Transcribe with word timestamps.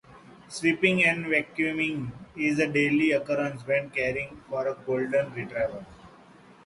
Sweeping 0.47 1.03
and 1.05 1.27
vacuuming 1.27 2.11
is 2.35 2.57
a 2.57 2.65
daily 2.65 3.11
occurrence 3.11 3.61
when 3.67 3.91
caring 3.91 4.41
for 4.49 4.65
a 4.67 4.73
golden 4.73 5.31
retriever. 5.31 5.85